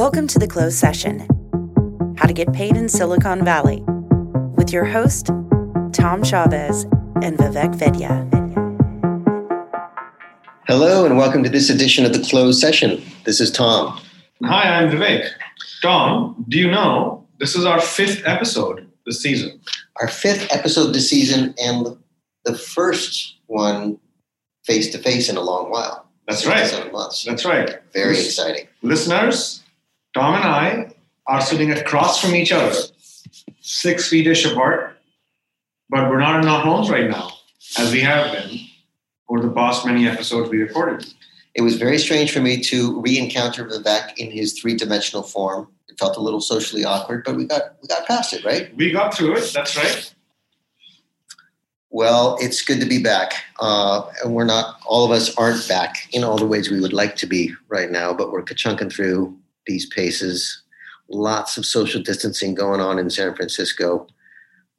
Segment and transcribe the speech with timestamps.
[0.00, 1.20] Welcome to the closed session
[2.16, 3.82] How to Get Paid in Silicon Valley
[4.56, 5.26] with your host,
[5.92, 6.84] Tom Chavez
[7.20, 8.26] and Vivek Vaidya.
[10.66, 13.02] Hello, and welcome to this edition of the closed session.
[13.24, 14.00] This is Tom.
[14.44, 15.28] Hi, I'm Vivek.
[15.82, 19.60] Tom, do you know this is our fifth episode this season?
[20.00, 21.98] Our fifth episode this season, and
[22.46, 23.98] the first one
[24.64, 26.06] face to face in a long while.
[26.26, 26.66] That's right.
[26.66, 27.22] Seven months.
[27.22, 27.82] That's right.
[27.92, 28.66] Very exciting.
[28.80, 29.59] Listeners,
[30.14, 30.92] Tom and I
[31.26, 32.74] are sitting across from each other,
[33.60, 34.96] six feet ish apart,
[35.88, 37.30] but we're not in our homes right now,
[37.78, 38.58] as we have been
[39.28, 41.06] over the past many episodes we recorded.
[41.54, 45.68] It was very strange for me to re-encounter Vivek in his three-dimensional form.
[45.88, 48.74] It felt a little socially awkward, but we got we got past it, right?
[48.76, 50.14] We got through it, that's right.
[51.92, 54.80] Well, it's good to be back, uh, and we're not.
[54.86, 57.90] All of us aren't back in all the ways we would like to be right
[57.90, 60.62] now, but we're chunking through these paces.
[61.08, 64.06] Lots of social distancing going on in San Francisco,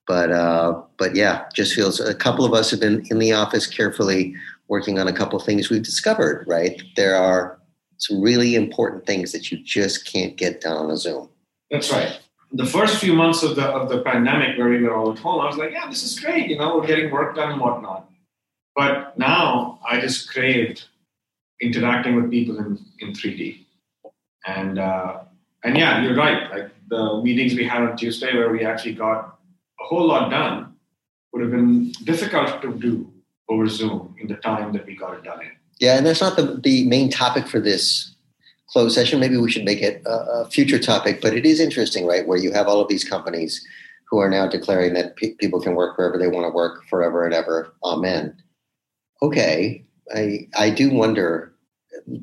[0.08, 3.68] but uh, but yeah, just feels a couple of us have been in the office
[3.68, 4.36] carefully
[4.68, 6.46] working on a couple of things we've discovered.
[6.48, 7.60] Right, there are
[7.98, 11.30] some really important things that you just can't get done on a Zoom.
[11.70, 12.20] That's right.
[12.54, 15.40] The first few months of the of the pandemic, where we were all at home,
[15.40, 16.50] I was like, "Yeah, this is great.
[16.50, 18.10] You know, we're getting work done and whatnot."
[18.76, 20.86] But now I just craved
[21.62, 23.61] interacting with people in in 3D,
[24.46, 25.20] and uh,
[25.64, 26.50] and yeah, you're right.
[26.52, 29.38] Like the meetings we had on Tuesday, where we actually got
[29.80, 30.74] a whole lot done,
[31.32, 33.12] would have been difficult to do
[33.50, 35.52] over Zoom in the time that we got it done in.
[35.80, 38.16] Yeah, and that's not the, the main topic for this
[38.68, 39.20] closed session.
[39.20, 42.28] Maybe we should make it a, a future topic, but it is interesting, right?
[42.28, 43.66] Where you have all of these companies
[44.10, 47.26] who are now declaring that pe- people can work wherever they want to work forever
[47.26, 47.74] and ever.
[47.84, 48.36] Amen.
[49.22, 51.51] Okay, I I do wonder.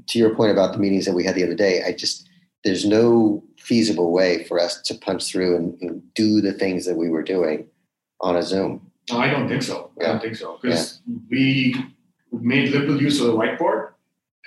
[0.09, 2.29] To your point about the meetings that we had the other day, I just
[2.65, 6.97] there's no feasible way for us to punch through and, and do the things that
[6.97, 7.67] we were doing
[8.21, 8.91] on a Zoom.
[9.11, 9.91] No, I don't think so.
[10.01, 11.75] I don't think so because we
[12.33, 13.91] made liberal use of the whiteboard,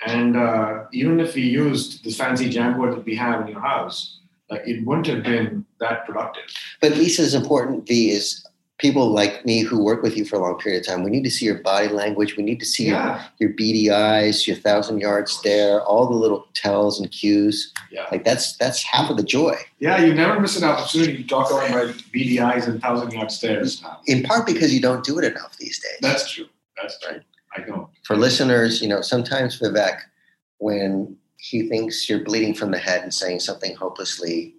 [0.06, 4.20] and uh, even if we used the fancy Jamboard that we have in your house,
[4.50, 6.44] like it wouldn't have been that productive.
[6.80, 8.46] But at least as important, V, is
[8.82, 11.04] people like me who work with you for a long period of time.
[11.04, 12.36] We need to see your body language.
[12.36, 16.16] We need to see your, Yeah, your beady eyes, your thousand yard stare, all the
[16.16, 17.72] little tells and cues.
[17.92, 19.54] yeah, Like that's that's half of the joy.
[19.78, 19.98] yeah.
[20.04, 23.82] You never miss an opportunity to talk about my beady eyes and thousand yard stares.
[24.06, 25.98] In part because you don't do it enough these days.
[26.02, 26.46] That's true.
[26.76, 27.22] That's right.
[27.56, 27.88] I don't.
[28.04, 30.00] For listeners, you know, sometimes Vivek,
[30.58, 34.54] when he thinks you're bleeding from the head and saying something hopelessly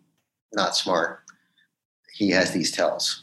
[0.54, 1.24] not smart,
[2.14, 3.23] he has these tells.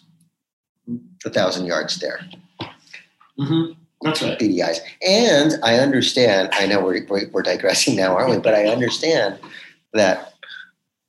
[1.25, 2.21] The thousand yard stare.
[3.39, 3.73] Mm-hmm.
[4.03, 4.43] That's right.
[4.43, 4.81] eyes.
[5.07, 8.39] And I understand, I know we're, we're, digressing now, aren't we?
[8.39, 9.39] But I understand
[9.93, 10.35] that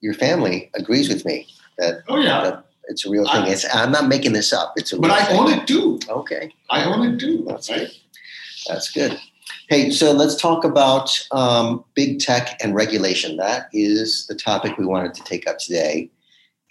[0.02, 3.48] your family agrees with me that, Oh yeah, that it's a real thing.
[3.48, 4.74] It's, I'm not making this up.
[4.76, 5.40] It's a real but I thing.
[5.40, 6.00] own it too.
[6.10, 7.46] Okay, I own it too.
[7.48, 7.88] That's right.
[8.68, 9.20] that's good.
[9.70, 13.38] Hey, so let's talk about um, big tech and regulation.
[13.38, 16.10] That is the topic we wanted to take up today.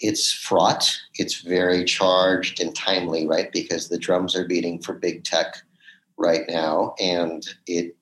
[0.00, 3.52] It's fraught, it's very charged and timely, right?
[3.52, 5.56] Because the drums are beating for big tech
[6.16, 6.94] right now.
[7.00, 7.96] And it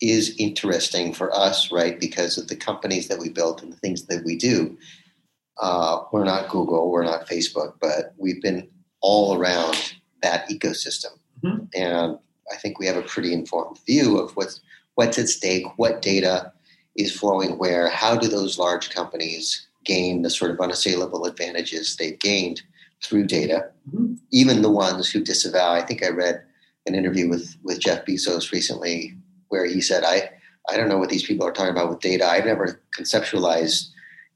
[0.00, 2.00] is interesting for us, right?
[2.00, 4.76] Because of the companies that we built and the things that we do.
[5.60, 8.68] Uh, we're not Google, we're not Facebook, but we've been
[9.00, 11.18] all around that ecosystem.
[11.44, 11.68] Mhm.
[11.74, 12.18] And
[12.50, 14.60] I think we have a pretty informed view of what's,
[14.94, 16.52] what's at stake, what data
[16.96, 22.18] is flowing where, how do those large companies gain the sort of unassailable advantages they've
[22.18, 22.62] gained
[23.02, 24.18] through data, Mhm.
[24.30, 25.72] even the ones who disavow.
[25.72, 26.42] I think I read
[26.86, 29.16] an interview with, with Jeff Bezos recently
[29.48, 30.30] where he said, I,
[30.70, 32.26] I don't know what these people are talking about with data.
[32.26, 33.88] I've never conceptualized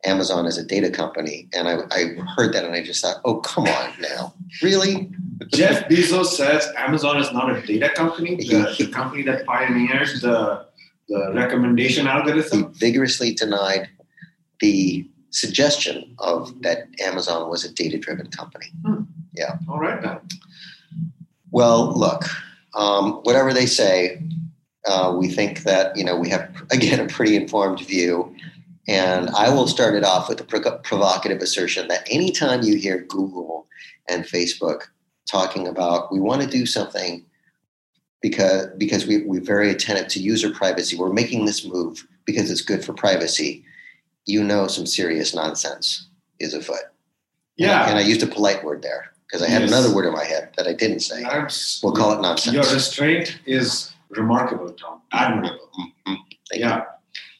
[0.05, 1.49] Amazon as a data company.
[1.55, 2.05] And I, I
[2.37, 4.35] heard that and I just thought, oh, come on now.
[4.63, 5.11] Really?
[5.53, 10.67] Jeff Bezos says Amazon is not a data company, the, the company that pioneers the,
[11.09, 12.73] the recommendation He algorithm.
[12.75, 13.89] vigorously denied
[14.61, 18.67] the suggestion of that Amazon was a data driven company.
[19.35, 19.59] Yeah.
[19.69, 20.19] All right, then.
[21.51, 22.25] Well, look,
[22.75, 24.23] um, whatever they say,
[24.87, 28.35] uh, we think that you know we have again a pretty informed view,
[28.89, 33.03] and I will start it off with a pro- provocative assertion that anytime you hear
[33.03, 33.67] Google
[34.09, 34.85] and Facebook
[35.31, 37.27] talking about we want to do something
[38.23, 42.63] because because we, we're very attentive to user privacy, we're making this move because it's
[42.63, 43.65] good for privacy.
[44.27, 46.09] You know, some serious nonsense
[46.41, 46.77] is afoot.
[47.57, 47.89] Yeah.
[47.89, 49.71] and I used a polite word there because I had Yes.
[49.71, 51.23] another word in my head that I didn't say.
[51.83, 52.55] We'll call it nonsense.
[52.55, 55.01] Your restraint is remarkable, Tom.
[55.13, 55.69] Admirable.
[55.79, 55.89] Mhm.
[56.51, 56.83] Thank yeah.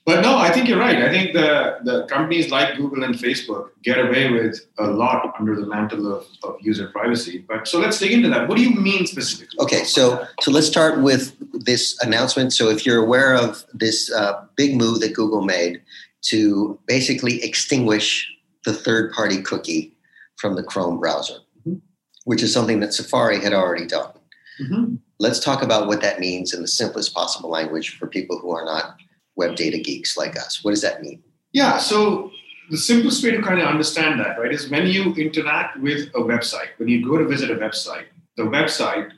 [0.07, 1.03] But no, I think you're right.
[1.03, 5.57] I think the, the companies like Google and Facebook get away with a lot under
[5.61, 7.45] the mantle of, of user privacy.
[7.49, 8.49] But so let's dig into that.
[8.49, 9.59] What do you mean specifically?
[9.59, 12.53] Okay, so so let's start with this announcement.
[12.53, 15.83] So if you're aware of this uh, big move that Google made
[16.31, 18.29] to basically extinguish
[18.65, 19.95] the third-party cookie
[20.37, 21.81] from the Chrome browser, Mhm.
[22.25, 24.13] which is something that Safari had already done.
[24.61, 24.99] Mhm.
[25.19, 28.65] Let's talk about what that means in the simplest possible language for people who are
[28.65, 28.97] not
[29.37, 30.63] web data geeks like us.
[30.65, 31.23] What does that mean?
[31.53, 32.31] Yeah, so
[32.71, 36.21] the simplest way to kind of understand that, right, is when you interact with a
[36.21, 38.07] website, when you go to visit a website,
[38.37, 39.11] the website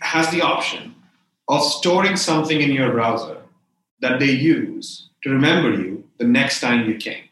[0.00, 0.94] has the option
[1.48, 3.36] of storing something in your browser
[4.00, 5.91] that they use to remember you
[6.22, 7.24] the next time you came,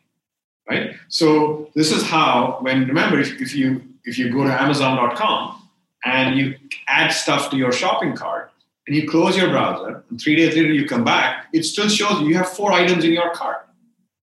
[0.68, 0.94] right?
[1.08, 5.68] So this is how, when remember, if, if you if you go to Amazon.com
[6.04, 6.56] and you
[6.88, 8.50] add stuff to your shopping cart
[8.86, 12.22] and you close your browser, and three days later you come back, it still shows
[12.22, 13.68] you have four items in your cart,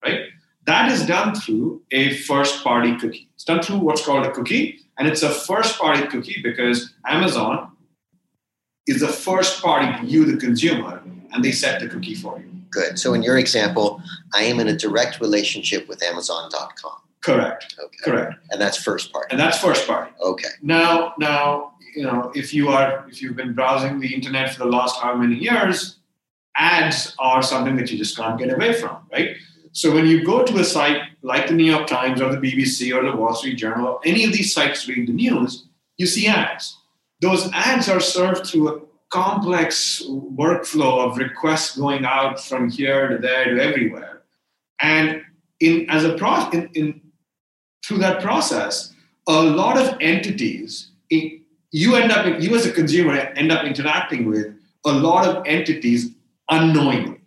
[0.04, 0.25] right?
[0.68, 3.30] That is done through a first party cookie.
[3.34, 7.72] It's done through what's called a cookie, and it's a first party cookie because Amazon
[8.86, 11.02] is the first party, you, the consumer,
[11.34, 12.61] and they set the cookie for you.
[12.71, 12.97] Good.
[12.97, 14.01] So in your example,
[14.33, 16.94] I am in a direct relationship with Amazon.com.
[17.21, 17.97] Correct, Okay.
[18.03, 18.35] correct.
[18.50, 19.27] And that's first party.
[19.31, 20.12] And that's first party.
[20.21, 20.50] Okay.
[20.63, 24.71] Now, now, you know, if you are if you've been browsing the internet for the
[24.71, 25.97] last how many years,
[26.56, 29.35] ads are something that you just can't get away from, right?
[29.73, 32.94] So when you go to a site like the New York Times or the BBC
[32.95, 36.27] or the Wall Street Journal or any of these sites read the news, you see
[36.27, 36.77] ads.
[37.21, 38.79] Those ads are served through a
[39.12, 44.24] complex workflow of requests going out from here to there to everywhere.
[44.81, 45.22] And
[45.60, 47.02] in as a pro in, in
[47.86, 48.94] through that process,
[49.28, 51.42] a lot of entities it-
[51.72, 54.48] you end up you as a consumer end up interacting with
[54.86, 56.12] a lot of entities
[56.50, 57.19] unknowingly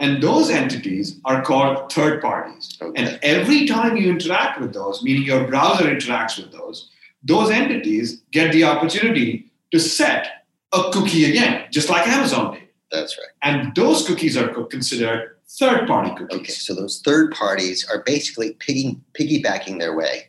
[0.00, 3.00] and those entities are called third parties Okay.
[3.00, 6.90] and every time you interact with those meaning your browser interacts with those
[7.22, 10.37] those entities get the opportunity to set
[10.72, 13.28] a cookie again just like amazon did That's right.
[13.42, 16.52] and those cookies are considered third party cookies Okay.
[16.52, 20.28] So those third parties are basically piggy, piggybacking their way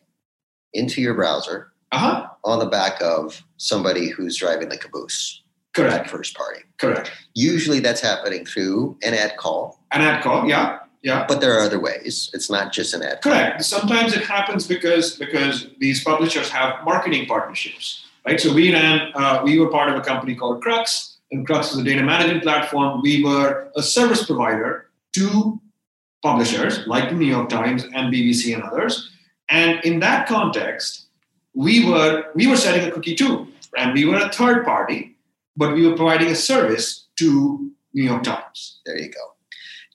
[0.74, 5.44] into your browser uh-huh on the back of somebody who's driving the caboose.
[5.76, 6.62] correct That first party.
[6.80, 11.54] correct Usually that's happening through an ad call, an ad call yeah yeah but there
[11.58, 12.30] are other ways.
[12.34, 13.32] It's not just an ad call.
[13.34, 13.64] Correct.
[13.64, 18.40] Sometimes it happens because because these publishers have marketing partnerships, right?
[18.40, 21.78] So we ran, uh, we were part of a company called Krux, and Krux is
[21.78, 23.02] a data management platform.
[23.02, 25.60] We were a service provider to
[26.22, 29.12] publishers like the New York Times and BBC and others.
[29.50, 31.08] And in that context,
[31.54, 35.18] we were we were setting a cookie too, and we were a third party,
[35.58, 38.82] but we were providing a service to New York Times.
[38.86, 39.34] There you go.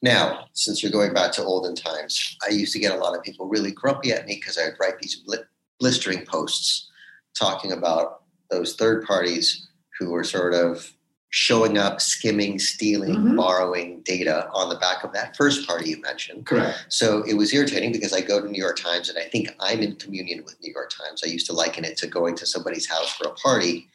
[0.03, 3.23] Now, since you're going back to olden times, I used to get a lot of
[3.23, 5.39] people really grumpy at me because I would write these bli-
[5.79, 6.91] blistering posts
[7.39, 9.67] talking about those third parties
[9.99, 10.93] who were sort of
[11.31, 13.37] showing up, skimming, stealing, Mhm.
[13.37, 16.47] borrowing data on the back of that first party you mentioned.
[16.47, 16.79] Correct.
[16.89, 19.81] So it was irritating because I go to New York Times and I think I'm
[19.81, 21.23] in communion with New York Times.
[21.25, 23.89] I used to liken it to going to somebody's house for a party,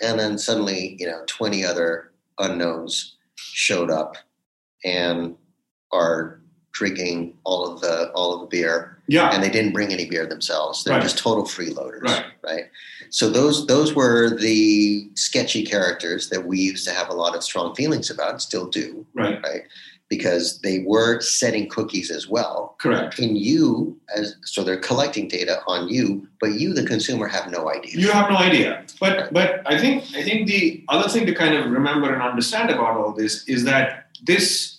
[0.00, 4.16] and then suddenly, you know, 20 other unknowns showed up
[4.82, 5.36] and
[5.92, 6.40] are
[6.72, 9.30] drinking all of the all of the beer Yeah.
[9.32, 11.02] and they didn't bring any beer themselves they're Right.
[11.02, 12.24] just total freeloaders Right.
[12.44, 12.64] right
[13.10, 17.42] so those those were the sketchy characters that we used to have a lot of
[17.42, 19.40] strong feelings about and still do Right.
[19.42, 19.62] Right.
[20.10, 23.18] because they were setting cookies as well Correct.
[23.18, 27.70] and you as so they're collecting data on you but you the consumer have no
[27.70, 28.84] idea You have no idea.
[29.00, 32.70] But but I think I think the other thing to kind of remember and understand
[32.70, 34.77] about all this is that this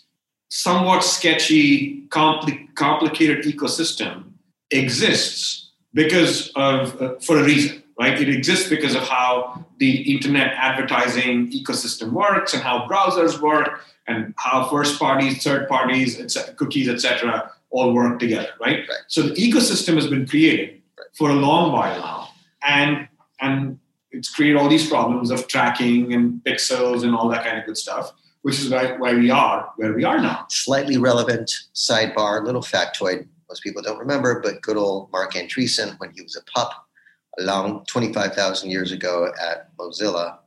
[0.49, 4.23] somewhat sketchy, compli- complicated ecosystem
[4.71, 8.19] exists because of uh, for a reason, right?
[8.19, 14.33] It exists because of how the internet advertising ecosystem works and how browsers work and
[14.37, 18.79] how first parties, third parties, et cetera, cookies, etc., all work together, right?
[18.79, 18.99] Right.
[19.07, 20.81] So the ecosystem has been created
[21.13, 22.29] for a long while now,
[22.63, 23.07] and
[23.39, 23.79] and
[24.11, 27.77] it's created all these problems of tracking and pixels and all that kind of good
[27.77, 30.45] stuff, which is why, why we are where we are now.
[30.49, 36.11] slightly relevant sidebar little factoid most people don't remember but good old marc andreessen when
[36.11, 36.71] he was a pup
[37.39, 40.37] a long 25000 years ago at mozilla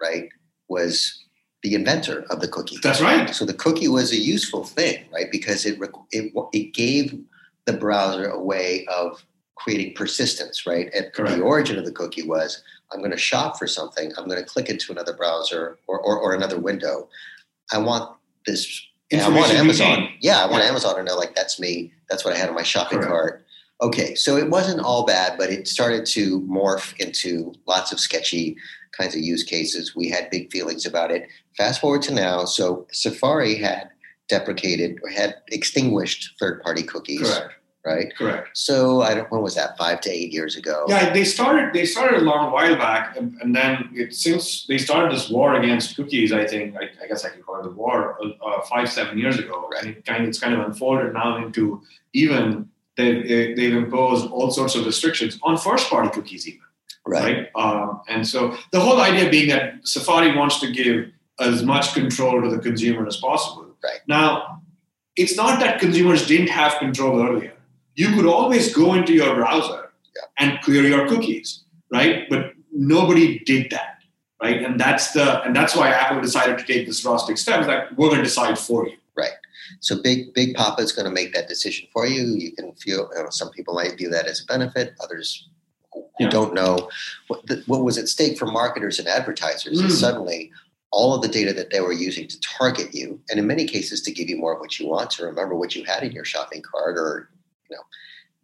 [0.00, 0.28] right
[0.68, 1.24] was
[1.62, 3.34] the inventor of the cookie That's right.
[3.34, 5.78] so the cookie was a useful thing right because it
[6.12, 7.18] it, it gave
[7.64, 9.24] the browser a way of
[9.56, 11.36] creating persistence right And Correct.
[11.36, 12.62] the origin of the cookie was
[12.92, 16.18] i'm going to shop for something i'm going to click into another browser or, or,
[16.18, 17.08] or another window
[17.72, 18.16] i want
[18.46, 20.08] this on information Amazon.
[20.20, 20.70] Yeah, I want Yeah.
[20.70, 21.92] Amazon and know like that's me.
[22.08, 23.10] That's what I had in my shopping Correct.
[23.12, 23.46] cart.
[23.80, 28.56] Okay, so it wasn't all bad, but it started to morph into lots of sketchy
[28.98, 29.94] kinds of use cases.
[29.94, 31.28] We had big feelings about it.
[31.56, 33.90] Fast forward to now, so Safari had
[34.28, 37.54] deprecated or had extinguished third-party cookies, Correct.
[37.86, 38.14] Right?
[38.16, 38.50] Correct.
[38.52, 39.30] So I don't.
[39.30, 39.78] When was that?
[39.78, 40.84] Five to eight years ago.
[40.88, 41.72] Yeah, they started.
[41.72, 45.54] They started a long while back, and, and then it, since they started this war
[45.54, 48.90] against cookies, I think I, I guess I can call it a war uh, five
[48.90, 49.68] seven years ago.
[49.72, 49.84] Right.
[49.84, 54.50] And it kind of, it's kind of unfolded now into even they they've imposed all
[54.50, 56.60] sorts of restrictions on first party cookies even.
[57.08, 57.22] Right.
[57.22, 57.48] right?
[57.54, 62.42] Um, and so the whole idea being that Safari wants to give as much control
[62.42, 63.76] to the consumer as possible.
[63.84, 64.00] Right.
[64.08, 64.62] Now,
[65.14, 67.55] it's not that consumers didn't have control earlier.
[67.96, 70.22] You could always go into your browser Yeah.
[70.38, 72.28] and clear your cookies, right?
[72.30, 73.98] But nobody did that,
[74.42, 74.62] right?
[74.62, 77.66] And that's the and that's why Apple decided to take this drastic step.
[77.66, 78.96] That we're going to decide for you.
[79.16, 79.36] Right?
[79.80, 82.22] So big big Papa is going to make that decision for you.
[82.44, 83.10] You can feel.
[83.16, 84.94] You know, some people might view that as a benefit.
[85.02, 85.48] Others
[85.92, 86.28] who Yeah.
[86.28, 86.90] don't know
[87.28, 89.86] what, the, what was at stake for marketers and advertisers Mm.
[89.86, 90.52] is suddenly
[90.92, 94.00] all of the data that they were using to target you, and in many cases
[94.02, 96.24] to give you more of what you want, to remember what you had in your
[96.24, 97.28] shopping cart, or
[97.70, 97.82] you know,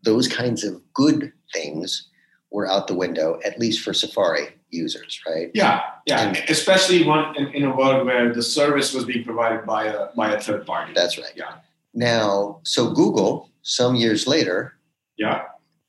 [0.04, 2.08] those kinds of good things
[2.50, 5.50] were out the window, at least for Safari users, right?
[5.54, 6.20] Yeah, yeah.
[6.28, 10.08] And- Especially one in, in a world where the service was being provided by a
[10.14, 10.92] by a third party.
[10.94, 11.32] That's right.
[11.36, 11.54] Yeah.
[11.94, 14.74] Now, so Google, some years later,
[15.18, 15.42] Yeah.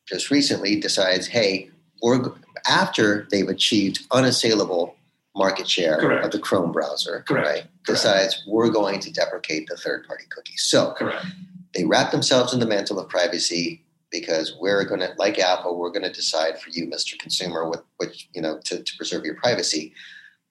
[0.08, 1.70] just recently decides, hey,
[2.02, 2.32] we're
[2.70, 4.96] after they've achieved unassailable
[5.36, 6.26] market share Correct.
[6.26, 7.48] of the Chrome browser, Correct.
[7.48, 7.64] right?
[7.86, 10.62] Decides we're going to deprecate the third-party cookies.
[10.64, 11.26] So Correct.
[11.74, 15.90] They wrap themselves in the mantle of privacy because we're going to, like Apple, we're
[15.90, 17.18] going to decide for you, Mr.
[17.18, 19.92] Consumer, what, which you know, to, to preserve your privacy.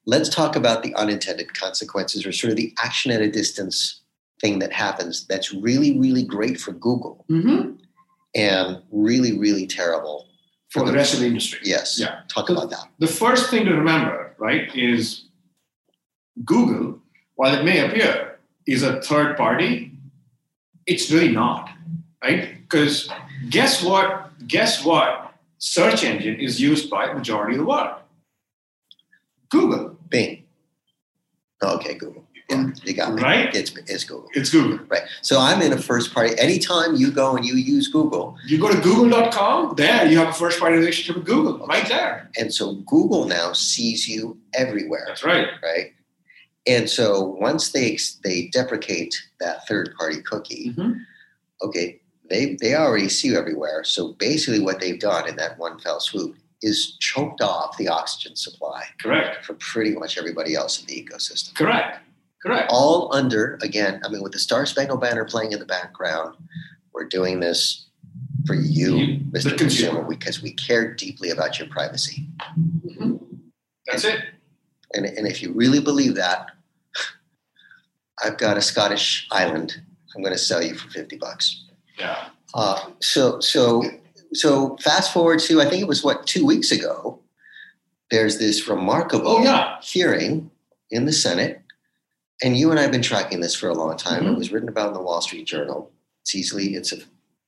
[0.04, 4.00] Let's talk about the unintended consequences, or sort of the action at a distance
[4.40, 5.24] thing that happens.
[5.28, 7.74] That's really, really great for Google Mm-hmm.
[8.34, 10.26] and really, really terrible
[10.70, 11.60] For the rest of the industry.
[11.62, 12.00] Yes.
[12.00, 12.22] Yeah.
[12.26, 12.86] Talk about that.
[12.98, 15.26] The first thing to remember, right, is
[16.44, 16.98] Google,
[17.36, 19.91] while it may appear is a third party,
[20.86, 21.70] it's really not,
[22.22, 22.56] right?
[22.62, 23.08] Because
[23.50, 24.30] guess what?
[24.46, 25.34] Guess what?
[25.58, 27.96] Search engine is used by majority of the world.
[29.50, 30.44] Google, Bing.
[31.62, 32.24] Oh, okay, Google.
[32.50, 33.22] Yeah, you got me.
[33.22, 33.54] right?
[33.54, 34.28] It's, it's Google.
[34.34, 34.84] It's Google.
[34.88, 35.02] Right.
[35.22, 36.34] So I'm in a first party.
[36.38, 40.32] Anytime you go and you use Google, You go to google.com, there you have a
[40.32, 42.28] first party relationship with Google, right there.
[42.36, 45.46] and so Google now sees you everywhere, That's right.
[45.62, 45.92] right?
[46.66, 51.00] And so once they they deprecate that third party cookie, Mhm.
[51.62, 52.00] okay,
[52.31, 53.83] they they already see you everywhere.
[53.85, 58.37] So basically, what they've done in that one fell swoop is choked off the oxygen
[58.37, 59.45] supply Correct.
[59.45, 61.54] for pretty much everybody else in the ecosystem.
[61.54, 61.99] Correct.
[62.40, 62.71] Correct.
[62.73, 66.35] all under again i mean with the star spangled banner playing in the background
[66.92, 67.87] we're doing this
[68.47, 72.26] for you You, mr consumer because we care deeply about your privacy
[72.85, 73.21] Mhm.
[73.87, 74.21] That's it.
[74.95, 76.50] and, and if you really believe that
[78.25, 79.81] i've got a scottish island
[80.14, 81.64] i'm going to sell you for 50 bucks
[81.99, 82.28] Yeah.
[82.54, 83.83] uh, so so
[84.35, 87.19] so fast forward to i think it was what two weeks ago
[88.11, 89.76] there's this remarkable Oh yeah.
[89.83, 90.50] hearing
[90.90, 91.62] in the Senate,
[92.42, 94.26] and you and I have been tracking this for a long time.
[94.26, 94.37] It Mhm.
[94.37, 95.90] was written about in the Wall Street Journal.
[96.21, 96.99] It's easily it's a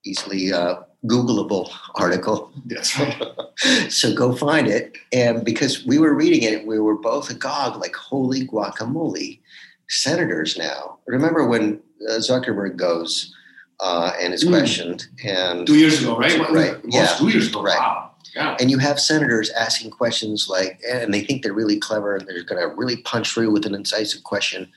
[0.06, 3.23] easily uh, Googleable article, That's right.
[3.90, 4.97] so go find it.
[5.12, 9.40] And because we were reading it, we were both agog, like holy guacamole!
[9.88, 10.98] Senators now.
[11.06, 13.34] Remember when uh, Zuckerberg goes
[13.80, 14.50] uh, and is Mm.
[14.50, 16.38] questioned, and Two years ago, right?
[16.50, 17.06] Right, yeah.
[17.18, 17.62] Two years ago.
[17.62, 17.78] Right.
[17.78, 18.10] Wow.
[18.34, 18.56] Yeah.
[18.58, 22.42] and you have senators asking questions like, and they think they're really clever and they're
[22.42, 24.68] going to really punch through with an incisive question.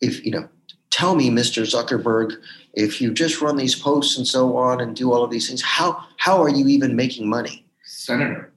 [0.00, 0.48] If, you know,
[0.90, 1.62] tell me, Mr.
[1.62, 2.32] Zuckerberg,
[2.72, 5.60] if you just run these posts and so on and do all of these things,
[5.62, 7.66] how, how are you even making money?
[7.84, 8.51] Senator,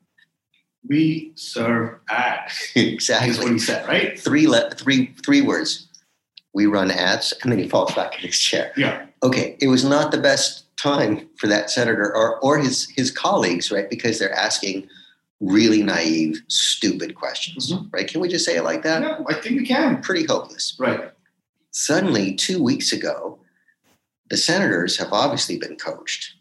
[0.87, 2.71] we serve ads.
[2.75, 3.29] exactly.
[3.29, 4.19] Is what he said, right?
[4.19, 5.87] Three, le- three, three words.
[6.53, 8.71] We run ads, and then he falls back in his chair.
[8.77, 9.05] Yeah.
[9.23, 13.71] Okay, it was not the best time for that senator or, or his, his colleagues,
[13.71, 13.89] right?
[13.89, 14.87] Because they're asking
[15.41, 17.87] really naive, stupid questions, mm-hmm.
[17.91, 18.07] right?
[18.07, 19.01] Can we just say it like that?
[19.01, 20.01] Yeah, I think we can.
[20.01, 20.75] Pretty hopeless.
[20.79, 21.11] Right.
[21.71, 23.37] Suddenly, two weeks ago,
[24.29, 26.34] the senators have obviously been coached.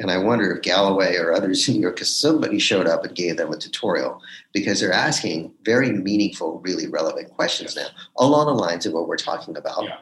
[0.00, 3.14] And I wonder if Galloway or others in New York, because somebody showed up and
[3.14, 4.20] gave them a tutorial
[4.52, 7.86] because they're asking very meaningful, really relevant questions now,
[8.18, 9.96] along the lines of what we're talking about, Yeah.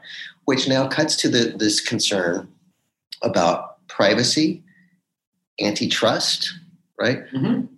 [0.47, 2.49] which now cuts to the, this concern
[3.23, 4.63] about privacy,
[5.61, 6.53] antitrust,
[6.99, 7.27] right?
[7.35, 7.69] Mhm.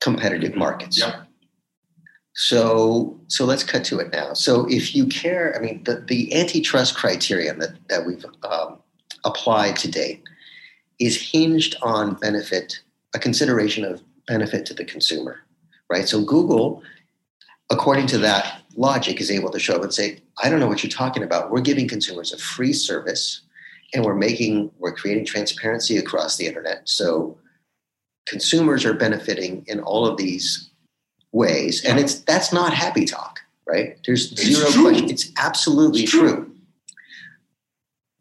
[0.00, 0.98] Competitive markets.
[1.00, 1.24] Yep.
[2.34, 4.32] So, so let's cut to it now.
[4.32, 8.78] So, if you care, I mean, the, the antitrust criterion that, that we've um,
[9.24, 10.22] applied to date
[11.00, 12.80] is hinged on benefit,
[13.14, 15.40] a consideration of benefit to the consumer,
[15.90, 16.08] right?
[16.08, 16.82] So, Google,
[17.70, 20.82] according to that logic, is able to show up and say, I don't know what
[20.82, 21.50] you're talking about.
[21.50, 23.42] We're giving consumers a free service
[23.94, 26.88] and we're making, we're creating transparency across the internet.
[26.88, 27.38] So,
[28.26, 30.68] consumers are benefiting in all of these
[31.32, 33.96] ways, and it's that's not happy talk, right?
[34.04, 34.82] There's It's zero true.
[34.82, 35.10] question.
[35.10, 36.20] It's absolutely It's true.
[36.34, 36.54] true.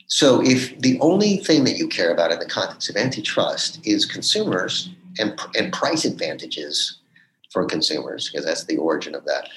[0.08, 4.06] So if the only thing that you care about in the context of antitrust is
[4.06, 6.98] consumers and and price advantages
[7.52, 9.50] for consumers, because that's the origin of that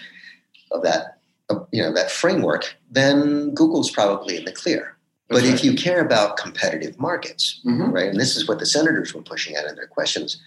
[0.72, 1.18] of that
[1.50, 4.96] uh, you know that framework, then Google's probably in the clear.
[5.28, 7.92] but if you care about competitive markets, Mhm.
[7.92, 8.08] right?
[8.10, 10.40] And this is what the senators were pushing at in their questions.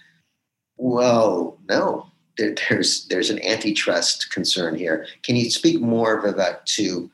[0.76, 5.06] Well, no, there, there's there's an antitrust concern here.
[5.22, 7.10] Can you speak more, Vivek, to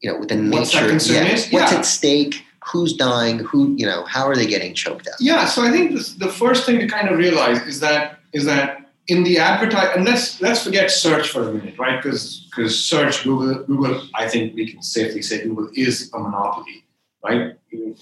[0.00, 0.88] you know with the nature?
[0.88, 2.44] concern yeah, what's at stake?
[2.72, 3.38] Who's dying?
[3.40, 4.04] Who you know?
[4.04, 5.20] How are they getting choked out?
[5.20, 8.44] Yeah, so I think this, the first thing to kind of realize is that is
[8.44, 12.02] that in the advertise and let's let's forget search for a minute, right?
[12.02, 16.84] Because because search Google Google I think we can safely say Google is a monopoly,
[17.24, 17.56] right?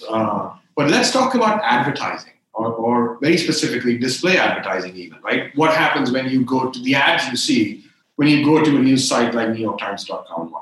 [0.08, 2.32] Uh, but let's talk about advertising.
[2.54, 6.96] Or, or very specifically display advertising even right what happens when you go to the
[6.96, 7.84] ads you see
[8.16, 10.52] when you go to a news site like newyorktimes.com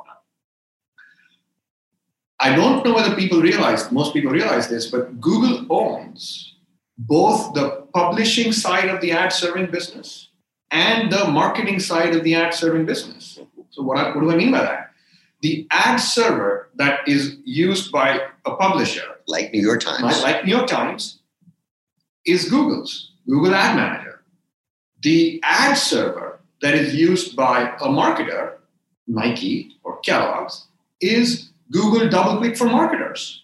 [2.46, 6.54] I don't know whether people realize, most people realize this, but Google owns
[6.96, 10.28] both the publishing side of the ad serving business
[10.70, 13.40] and the marketing side of the ad serving business.
[13.70, 14.92] So, what, I, what do I mean by that?
[15.42, 20.44] The ad server that is used by a publisher, Like New York Times, like, like
[20.44, 21.18] New York Times,
[22.24, 24.22] is Google's, Google Ad Manager.
[25.02, 28.54] The ad server that is used by a marketer,
[29.08, 30.68] Nike or Kellogg's,
[31.00, 33.42] is Google DoubleClick for marketers.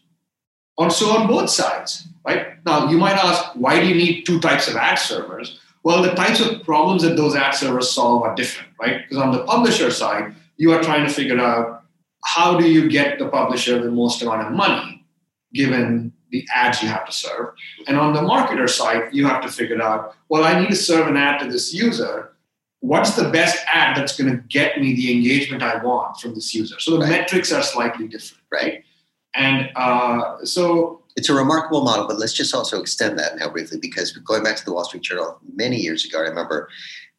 [0.78, 2.64] On so on both sides, right?
[2.64, 5.60] Now you might ask, why do you need two types of ad servers?
[5.84, 9.02] Well, the types of problems that those ad servers solve are different, right?
[9.02, 11.82] Because on the publisher side, you are trying to figure out
[12.24, 15.04] how do you get the publisher the most amount of money
[15.52, 17.54] given the ads you have to serve.
[17.86, 21.08] And on the marketer side, you have to figure out, well, I need to serve
[21.08, 22.31] an ad to this user.
[22.82, 26.52] What's the best ad that's going to get me the engagement I want from this
[26.52, 26.78] user?
[26.80, 27.10] So the Right.
[27.10, 28.84] metrics are slightly different, right?
[29.34, 33.78] And uh, so, It's a remarkable model, but let's just also extend that now briefly
[33.78, 36.68] because going back to the Wall Street Journal many years ago, I remember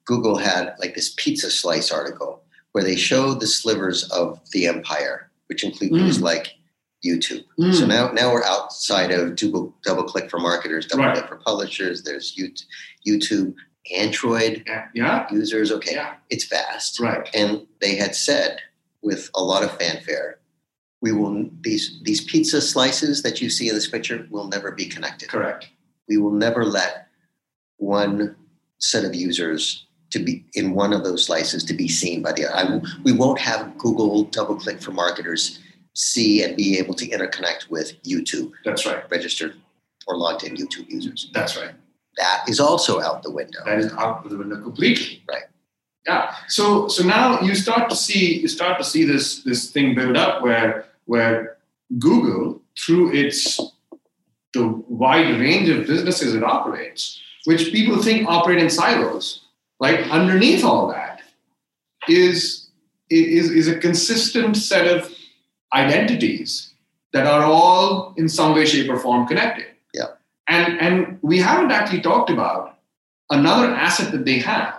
[0.05, 5.29] Google had like this pizza slice article where they showed the slivers of the empire,
[5.47, 6.47] which include things like
[7.05, 7.45] YouTube.
[7.57, 11.15] So mm, now, now we're outside of double, double click for marketers, double Right.
[11.15, 12.01] click for publishers.
[12.03, 12.35] There's
[13.07, 13.53] YouTube,
[13.95, 15.71] Android yeah, users.
[15.71, 16.99] Okay, yeah, it's fast.
[16.99, 17.29] right.
[17.33, 18.59] And they had said
[19.01, 20.39] with a lot of fanfare,
[21.01, 24.85] we will these these pizza slices that you see in this picture will never be
[24.85, 25.29] connected.
[25.29, 25.69] Correct.
[26.07, 27.07] We will never let
[27.77, 28.35] one
[28.79, 32.45] set of users to be in one of those slices to be seen by the
[32.45, 32.81] other.
[32.85, 35.59] I, we won't have Google DoubleClick for marketers
[35.93, 39.09] see and be able to interconnect with YouTube That's right.
[39.09, 39.55] registered
[40.07, 41.29] or logged in YouTube users.
[41.33, 41.73] That's right.
[42.17, 43.59] That is also out the window.
[43.65, 45.23] That is out of the window completely.
[45.27, 45.43] Right.
[46.05, 46.35] Yeah.
[46.47, 50.17] So so now you start to see you start to see this this thing build
[50.17, 51.57] up where where
[51.99, 53.59] Google through its
[54.53, 59.45] the wide range of businesses it operates, which people think operate in silos,
[59.79, 61.21] like underneath all that
[62.07, 62.69] is
[63.09, 65.11] is is a consistent set of
[65.73, 66.73] identities
[67.13, 69.67] that are all in some way, shape, or form connected.
[70.47, 72.77] And and we haven't actually talked about
[73.29, 74.75] another asset that they have,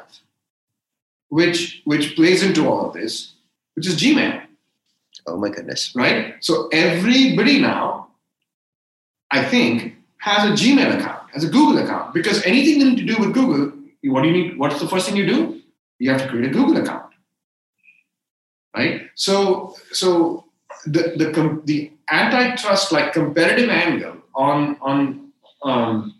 [1.28, 3.32] which which plays into all of this,
[3.74, 4.42] which is Gmail,
[5.26, 5.92] Oh my goodness.
[5.96, 6.34] right?
[6.40, 8.08] So everybody now,
[9.30, 13.32] I think, has a Gmail account, has a Google account, because anything to do with
[13.32, 13.72] Google,
[14.04, 14.58] what do you need?
[14.58, 15.62] What's the first thing you do?
[15.98, 17.10] You have to create a Google account,
[18.76, 19.08] right?
[19.14, 20.44] So so
[20.84, 25.23] the the the antitrust like competitive angle on on
[25.74, 26.14] um,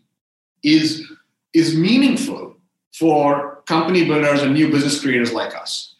[0.63, 1.05] is
[1.53, 2.57] is meaningful
[2.99, 5.95] for company builders and new business creators like us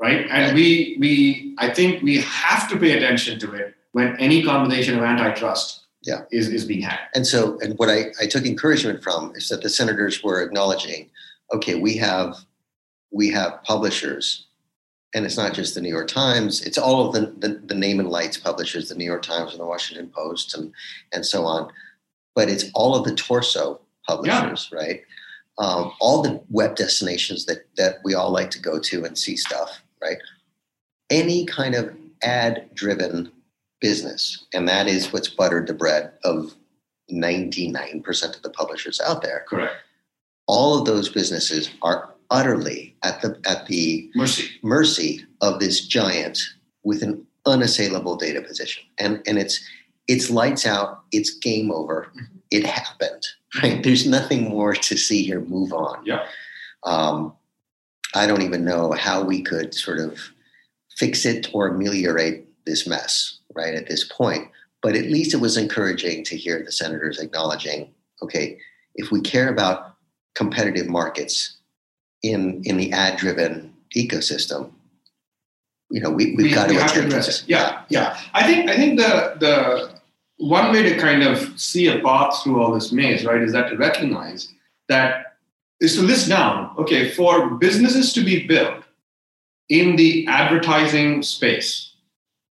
[0.00, 4.42] right and we we i think we have to pay attention to it when any
[4.42, 6.22] conversation of antitrust Yeah.
[6.30, 9.62] is is being had And so, and what I, I took encouragement from is that
[9.62, 11.10] the senators were acknowledging,
[11.54, 12.36] okay, we have
[13.20, 14.46] we have publishers,
[15.14, 18.00] and it's not just the New York Times; it's all of the, the, the name
[18.00, 20.72] and lights publishers, the New York Times and the Washington Post, and
[21.12, 21.70] and so on.
[22.34, 25.02] But it's all of the torso publishers, right?
[25.58, 29.36] um, all the web destinations that that we all like to go to and see
[29.36, 30.16] stuff, right?
[31.10, 33.30] Any kind of ad driven
[33.80, 36.54] business, and that is what's buttered the bread of
[37.12, 39.44] 99% of the publishers out there.
[39.48, 39.74] Correct.
[40.46, 44.48] All of those businesses are utterly at the at the Mercy.
[44.62, 46.38] mercy of this giant
[46.82, 48.84] with an unassailable data position.
[48.98, 49.62] And and it's
[50.08, 52.08] it's lights out, it's game over.
[52.10, 52.36] Mm-hmm.
[52.50, 53.22] It happened.
[53.62, 53.82] Right?
[53.82, 55.40] There's nothing more to see here.
[55.40, 56.04] Move on.
[56.04, 56.26] Yeah.
[56.84, 57.34] Um,
[58.14, 60.18] I don't even know how we could sort of
[60.96, 64.48] fix it or ameliorate this mess right at this point.
[64.82, 68.58] But at least it was encouraging to hear the senators acknowledging, okay,
[68.94, 69.96] if we care about
[70.34, 71.56] competitive markets
[72.22, 74.72] in in the ad driven ecosystem,
[75.90, 77.48] you know, we, we've we, got we to have to attend address it.
[77.48, 78.18] Yeah, yeah.
[78.34, 79.91] I think I think the the
[80.42, 83.68] one way to kind of see a path through all this maze, right, is that
[83.70, 84.48] to recognize
[84.88, 85.36] that
[85.80, 88.82] is to list down, okay, for businesses to be built
[89.68, 91.94] in the advertising space,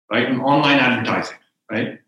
[0.09, 1.37] right, in online advertising,
[1.69, 1.99] right?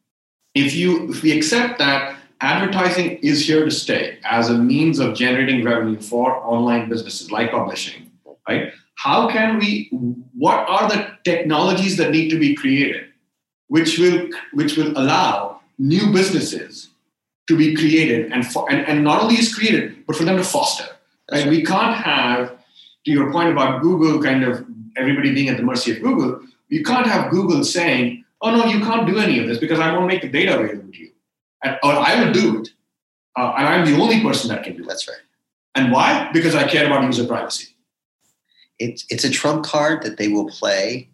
[0.53, 5.13] If you if we accept that advertising is here to stay as a means of
[5.13, 8.11] generating revenue for online businesses like publishing,
[8.47, 8.71] right?
[8.95, 9.89] How can we
[10.33, 13.07] what are the technologies that need to be created
[13.67, 16.89] which will which will allow new businesses
[17.47, 18.31] to be created.
[18.31, 20.85] And, for, and and not only is created but for them to foster
[21.31, 21.47] right?
[21.47, 22.57] We can't have
[23.05, 24.65] to your point about google kind of
[24.97, 28.79] everybody being at the mercy of google you can't have google saying oh no you
[28.79, 31.11] can't do any of this because i won't make the data available to you.
[31.63, 32.69] And, or i will do it
[33.37, 34.87] uh, and i'm the only person that can do it.
[34.87, 35.17] That's right.
[35.75, 36.29] and why?
[36.33, 37.75] Because i care about user privacy.
[38.79, 41.09] It's it's a trump card that they will play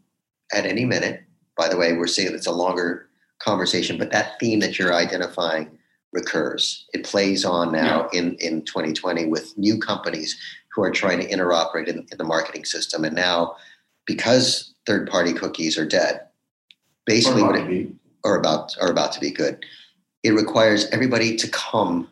[0.52, 1.24] at any minute.
[1.58, 3.08] By the way, we're seeing it's a longer
[3.44, 5.78] conversation, but that theme that you're identifying
[6.14, 6.86] recurs.
[6.94, 10.38] It plays on now in, in 2020 with new companies
[10.74, 13.04] who are trying to interoperate in, in the marketing system.
[13.04, 13.56] And now,
[14.06, 16.22] because third party cookies are dead,
[17.06, 17.92] basically what it,
[18.24, 19.66] or about are about to be good,
[20.24, 22.08] it requires everybody to come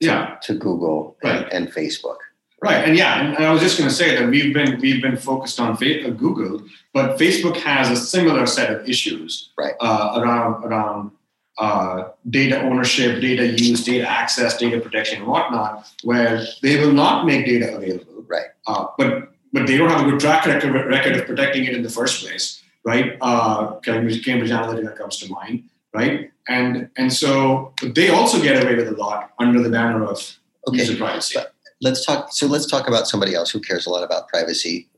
[0.00, 2.18] yeah to Google and, and Facebook.
[2.62, 5.16] Right, and yeah, and, I was just going to say that we've been we've been
[5.16, 6.62] focused on uh, Google,
[6.94, 9.74] but Facebook has a similar set of issues Right.
[9.80, 11.10] uh, around around
[11.58, 17.26] uh, data ownership, data use, data access, data protection, and whatnot, where they will not
[17.26, 18.24] make data available.
[18.28, 18.46] Right.
[18.68, 21.82] Uh, but but they don't have a good track record, record of protecting it in
[21.82, 23.18] the first place, right?
[23.20, 26.30] Uh, Cambridge, Cambridge Analytica comes to mind, right?
[26.48, 30.78] And and so they also get away with a lot under the banner of Okay.
[30.78, 31.34] user privacy.
[31.34, 31.48] But-
[31.82, 34.88] let's talk so let's talk about somebody else who cares a lot about privacy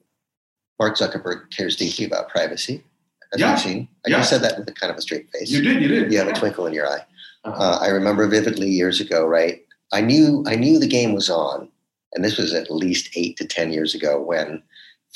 [0.79, 2.85] mark zuckerberg cares deeply about privacy
[3.33, 3.51] as Yeah.
[3.55, 4.19] we've seen i Yeah.
[4.19, 6.13] just said that with a kind of a straight face You did, you did.
[6.13, 7.05] you have a twinkle in your eye
[7.45, 7.63] Uh-huh.
[7.63, 11.69] uh, i remember vividly years ago right i knew i knew the game was on
[12.15, 14.63] and this was at least eight to ten years ago when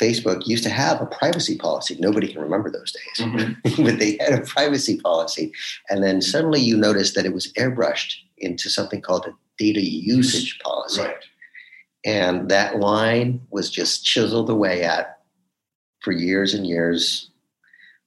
[0.02, 3.56] facebook used to have a privacy policy nobody can remember those days Mhm.
[3.84, 5.52] but they had a privacy policy
[5.90, 10.58] and then suddenly you noticed that it was airbrushed into something called a data usage
[10.60, 11.16] policy Right.
[12.04, 15.18] And that line was just chiseled away at
[16.00, 17.30] for years and years,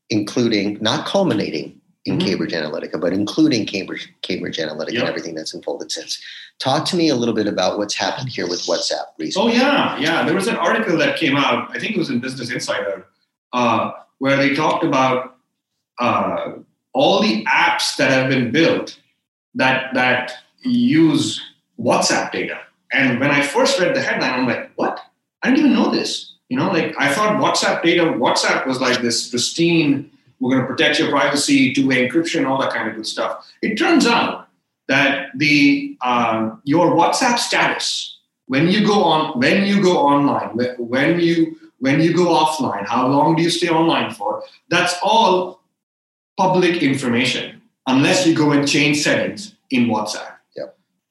[0.10, 2.26] including not culminating in Mhm.
[2.26, 5.02] Cambridge Analytica, but including Cambridge Cambridge Analytica Yep.
[5.02, 6.20] and everything that's unfolded since.
[6.60, 9.54] Talk to me a little bit about what's happened here with WhatsApp recently.
[9.54, 10.24] Oh yeah, yeah.
[10.26, 11.70] There was an article that came out.
[11.76, 13.06] I think it was in Business Insider,
[13.54, 15.38] uh, where they talked about
[16.00, 16.54] uh,
[16.94, 18.98] all the apps that have been built
[19.54, 21.40] that that use
[21.80, 22.58] WhatsApp data.
[22.94, 25.00] And when I first read the headline, I'm like, "What?
[25.44, 28.04] I didn't even know this." You know, like I thought WhatsApp data.
[28.04, 30.12] WhatsApp was like this pristine.
[30.40, 33.48] We're going to protect your privacy, two-way encryption, all that kind of good stuff.
[33.62, 34.48] It turns out
[34.88, 40.50] that the um, your WhatsApp status when you go on when you go online
[40.90, 45.62] when- you when you go offline how long do you stay online for that's all
[46.38, 50.31] public information unless you go and change settings in whatsapp.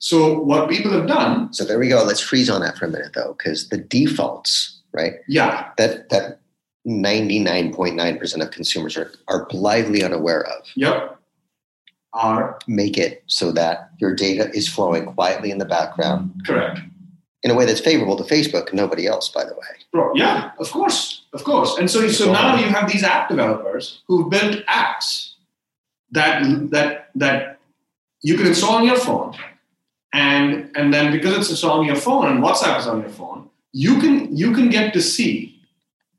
[0.02, 2.02] So what people have done So there we go.
[2.02, 5.14] Let's freeze on that for a minute though, because the defaults, right?
[5.28, 6.40] yeah That that
[6.88, 10.64] 99.9% of consumers are, are blithely unaware of.
[10.74, 11.16] yep
[12.12, 16.80] are Make it so that your data is flowing quietly in the background correct
[17.42, 19.66] in a way that's favorable to Facebook and nobody else, by the way.
[19.92, 21.78] Bro, yeah, of course, of course.
[21.78, 25.34] And so, so now you have these app developers who built apps
[26.10, 27.58] that that that
[28.22, 29.34] you can install on your phone,
[30.12, 33.98] and and then because it's on your phone and WhatsApp is on your phone, you
[34.00, 35.60] can you can get to see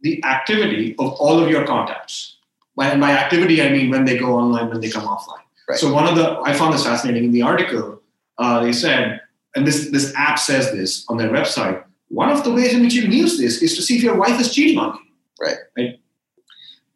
[0.01, 2.37] the activity of all of your contacts.
[2.75, 5.43] By, by activity, I mean when they go online, when they come offline.
[5.67, 5.77] Right.
[5.77, 8.01] So one of the I found this fascinating in the article.
[8.37, 9.21] Uh, they said
[9.55, 11.83] and this this app says this on their website.
[12.07, 14.15] One of the ways in which you can use this is to see if your
[14.15, 15.45] wife is cheating on you.
[15.45, 15.57] Right.
[15.77, 15.99] Right.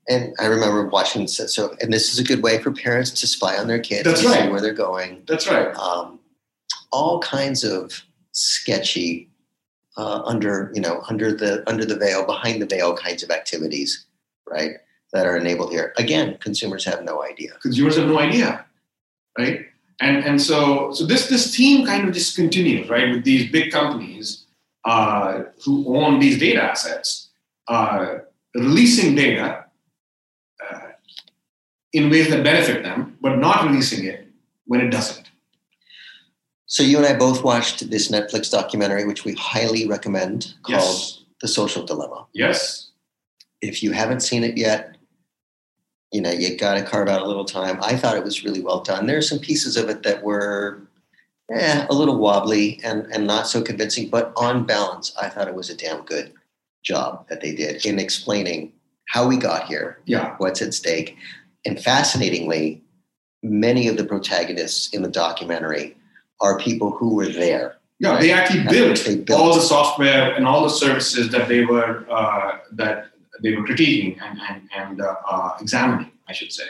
[0.07, 3.27] And I remember watching so, so, and this is a good way for parents to
[3.27, 4.51] spy on their kids That's to see right.
[4.51, 5.23] where they're going.
[5.27, 5.73] That's right.
[5.75, 6.19] Um,
[6.95, 9.29] all kinds of sketchy,
[9.97, 14.05] uh, under you know, under the under the veil, behind the veil kinds of activities,
[14.49, 14.73] right?
[15.11, 15.93] That are enabled here.
[15.97, 17.51] Again, consumers have no idea.
[17.61, 18.65] consumers have no idea,
[19.37, 19.57] right?
[19.99, 23.07] And and so so this this theme kind of just continues, right?
[23.11, 24.45] With these big companies
[24.85, 27.07] uh, who own these data assets,
[27.67, 28.19] uh,
[28.53, 29.65] releasing data
[30.63, 30.89] uh,
[31.91, 34.27] in ways that benefit them, but not releasing it
[34.65, 35.25] when it doesn't.
[36.67, 41.19] So you and I both watched this Netflix documentary, which we highly recommend, called Yes.
[41.41, 42.89] "The Social Dilemma." Yes.
[43.61, 44.95] If you haven't seen it yet,
[46.11, 47.77] you know you got to carve out a little time.
[47.81, 49.05] I thought it was really well done.
[49.05, 50.81] There are some pieces of it that were
[51.53, 55.55] eh, a little wobbly and and not so convincing, but on balance, I thought it
[55.55, 56.33] was a damn good
[56.83, 58.71] job that they did in explaining
[59.07, 60.35] how we got here, Yeah.
[60.39, 61.15] what's at stake,
[61.65, 62.81] and fascinatingly,
[63.43, 65.95] many of the protagonists in the documentary
[66.41, 67.77] are people who were there.
[67.99, 68.19] Yeah.
[68.19, 69.39] They actually built, they built.
[69.39, 73.07] all the software and all the services that they were uh, that
[73.41, 76.67] they were critiquing and and, and uh, uh, examining, I should say.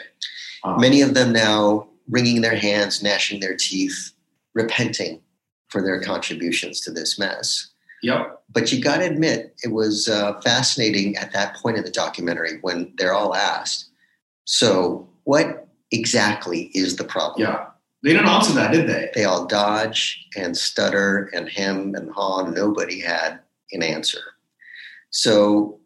[0.64, 4.12] Um, Many of them now wringing their hands, gnashing their teeth,
[4.54, 5.20] repenting
[5.68, 7.68] for their contributions to this mess.
[8.02, 8.42] Yep.
[8.52, 12.58] But you got to admit, it was uh, fascinating at that point in the documentary
[12.60, 13.88] when they're all asked,
[14.44, 17.48] so what exactly is the problem?
[17.48, 17.66] Yeah.
[18.02, 19.10] They didn't answer that, did they?
[19.14, 22.42] They all dodge and stutter and hem and haw.
[22.48, 23.40] Nobody had
[23.72, 24.20] an answer.
[25.10, 25.80] So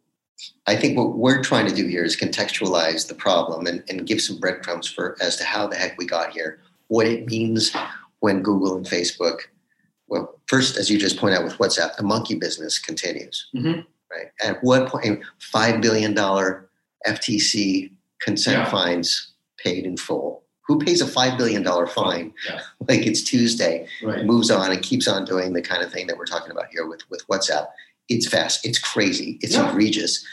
[0.67, 4.21] I think what we're trying to do here is contextualize the problem and, and give
[4.21, 7.73] some breadcrumbs for as to how the heck we got here, what it means
[8.21, 9.39] when Google and Facebook,
[10.09, 13.87] well, first, as you just point out with WhatsApp, the monkey business continues, Mhm.
[14.11, 14.31] right?
[14.43, 15.23] At what point,
[15.55, 16.15] $5 billion
[17.07, 18.71] FTC consent Yeah.
[18.71, 20.40] fines paid in full.
[20.71, 22.61] Who pays a $5 billion fine Yeah.
[22.89, 24.25] like it's Tuesday, Right.
[24.25, 26.87] moves on and keeps on doing the kind of thing that we're talking about here
[26.87, 27.67] with, with WhatsApp?
[28.09, 29.69] It's fast, it's crazy, it's Yeah.
[29.69, 30.25] egregious.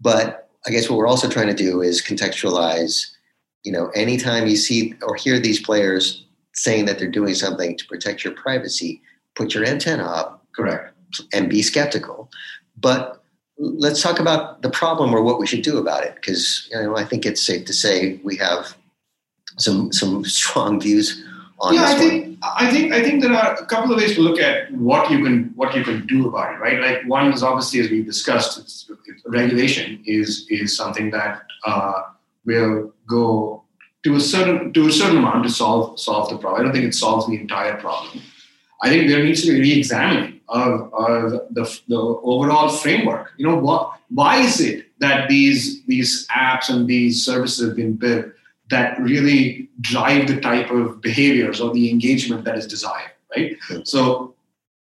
[0.00, 3.08] But I guess what we're also trying to do is contextualize,
[3.62, 7.84] you know, anytime you see or hear these players saying that they're doing something to
[7.84, 9.02] protect your privacy,
[9.34, 10.94] put your antenna up Correct.
[11.34, 12.30] and be skeptical.
[12.78, 13.22] But
[13.58, 16.96] let's talk about the problem or what we should do about it, because you know
[16.96, 18.74] I think it's safe to say we have
[19.56, 21.24] some some strong views
[21.60, 22.08] on yeah, this I one.
[22.08, 25.10] think I think I think there are a couple of ways to look at what
[25.10, 26.80] you can what you can do about it, right?
[26.80, 28.90] Like one is obviously, as we've discussed, it's,
[29.26, 32.02] regulation is is something that uh,
[32.44, 33.62] will go
[34.04, 36.60] to a certain to a certain amount to solve solve the problem.
[36.60, 38.20] I don't think it solves the entire problem.
[38.82, 43.32] I think there needs to be re-examining of, of the, the overall framework.
[43.38, 47.94] You know, what why is it that these these apps and these services have been
[47.94, 48.26] built
[48.70, 53.56] that really drive the type of behaviors or the engagement that is desired, right?
[53.84, 54.34] So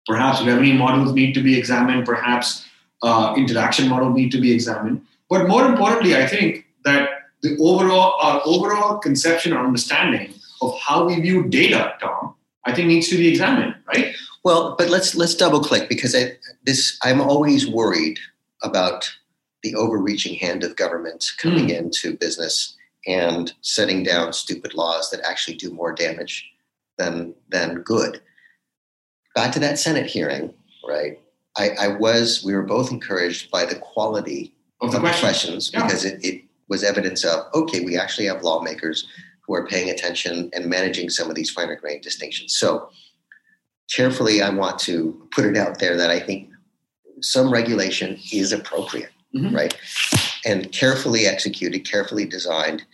[0.07, 2.67] perhaps revenue models need to be examined, perhaps
[3.03, 5.05] uh, interaction models need to be examined.
[5.29, 7.09] But more importantly, I think that
[7.43, 10.33] the overall our overall conception or understanding
[10.63, 12.35] of how we view data, Tom,
[12.65, 14.15] I think needs to be examined, right?
[14.45, 16.33] Well, but let's let's double click because I,
[16.65, 18.19] this I'm always worried
[18.63, 19.11] about
[19.63, 25.57] the overreaching hand of government coming into business and setting down stupid laws that actually
[25.57, 26.51] do more damage
[26.99, 28.21] than than good.
[29.35, 30.55] Back to that Senate hearing,
[30.89, 31.19] right?
[31.57, 35.21] I, I was we were both encouraged by the quality Of the of the question.
[35.27, 35.83] questions Yeah.
[35.83, 39.07] because it, it was evidence of okay, we actually have lawmakers
[39.47, 42.55] who are paying attention and managing some of these finer grained distinctions.
[42.57, 42.89] So
[43.95, 46.49] carefully, I want to put it out there that I think
[47.21, 49.55] some regulation is appropriate, Mhm.
[49.55, 49.77] right?
[50.45, 52.85] And carefully executed, carefully designed.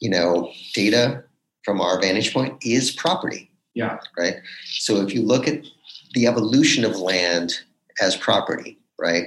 [0.00, 1.24] You know, data
[1.64, 3.50] from our vantage point is property.
[3.74, 3.98] Yeah.
[4.16, 4.36] Right.
[4.64, 5.64] So if you look at
[6.14, 7.60] the evolution of land
[8.00, 9.26] as property, right?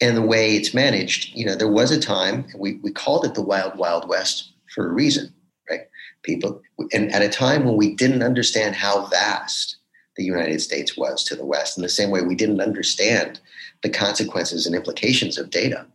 [0.00, 3.34] And the way it's managed, you know, there was a time we, we called it
[3.34, 5.32] the wild, wild west for a reason,
[5.70, 5.88] right?
[6.22, 6.60] People,
[6.92, 9.78] and at a time when we didn't understand how vast
[10.16, 13.40] the United States was to the west, in the same way we didn't understand
[13.82, 15.86] the consequences and implications of data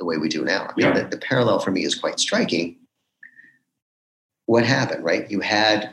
[0.00, 0.64] the way we do now.
[0.64, 1.02] I mean, Yeah.
[1.02, 2.76] the, the parallel for me is quite striking.
[4.46, 5.30] What happened, right?
[5.30, 5.90] You had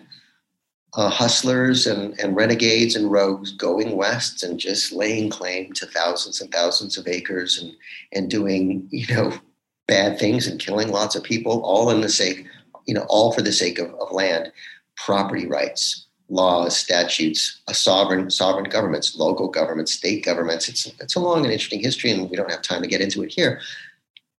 [0.96, 6.42] uh, hustlers and, and renegades and rogues going west and just laying claim to thousands
[6.42, 7.74] and thousands of acres and,
[8.14, 9.34] and doing, you know,
[9.88, 12.46] bad things and killing lots of people, all in the sake,
[12.88, 14.52] you know, all for the sake of, of land.
[14.96, 20.68] Property rights laws, statutes, a sovereign sovereign governments, local governments, state governments.
[20.68, 23.22] It's it's a long and interesting history, and we don't have time to get into
[23.24, 23.62] it here.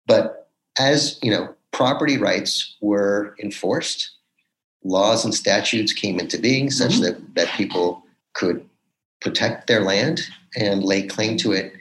[0.08, 4.12] But as you know, property rights were enforced,
[4.84, 7.04] laws and statutes came into being such mm-hmm.
[7.04, 8.68] that, that people could
[9.22, 10.22] protect their land
[10.56, 11.74] and lay claim to it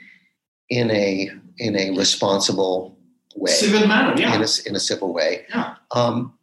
[0.69, 2.97] in a in a responsible
[3.35, 5.45] way, civil manner, yeah, in a, in a civil way.
[5.49, 5.75] Yeah.
[5.91, 6.33] Um,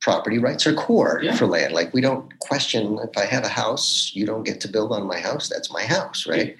[0.00, 1.34] property rights are core yeah.
[1.34, 1.72] for land.
[1.72, 5.06] Like we don't question if I have a house, you don't get to build on
[5.06, 5.48] my house.
[5.48, 6.48] That's my house, right?
[6.48, 6.54] Yeah.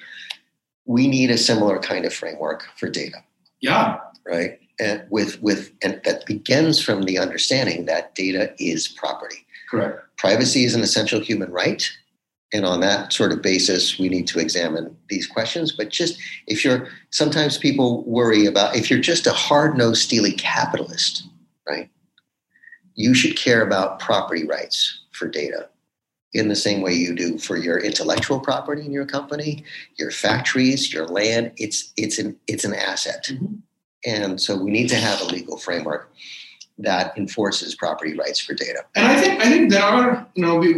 [0.86, 3.18] We need a similar kind of framework for data.
[3.60, 3.98] Yeah.
[4.26, 4.58] Right.
[4.80, 9.46] And with with and that begins from the understanding that data is property.
[9.70, 10.00] Correct.
[10.16, 11.88] Privacy is an essential human right.
[12.52, 15.72] And on that sort of basis, we need to examine these questions.
[15.72, 20.32] But just if you're sometimes people worry about if you're just a hard nosed, steely
[20.32, 21.24] capitalist,
[21.68, 21.90] right?
[22.94, 25.68] you should care about property rights for data
[26.32, 29.64] in the same way you do for your intellectual property in your company,
[29.98, 31.52] your factories, your land.
[31.56, 33.56] It's it's an it's an asset, mm-hmm.
[34.04, 36.10] And so we need to have a legal framework
[36.78, 38.84] that enforces property rights for data.
[38.96, 40.74] And I think I think there are you know we,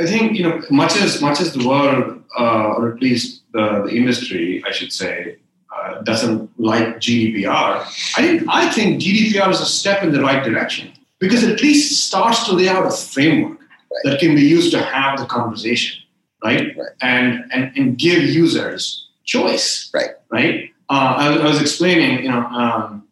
[0.00, 3.82] I think you know much as much as the world uh, or at least the,
[3.86, 5.36] the industry I should say
[5.74, 7.80] uh, doesn't like GDPR.
[8.16, 11.62] I think I think GDPR is a step in the right direction because it at
[11.62, 14.00] least starts to lay out a framework right.
[14.04, 16.02] that can be used to have the conversation,
[16.44, 16.76] right?
[16.76, 16.88] right.
[17.00, 20.10] And, and and give users choice, right?
[20.30, 20.71] Right.
[20.92, 23.08] Uh, I, I, was explaining, you know, um,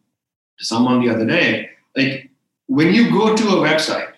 [0.59, 2.29] to someone the other day, like
[2.67, 4.13] when you go to a website,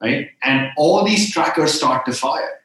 [0.00, 2.60] right, and all these trackers start to fire,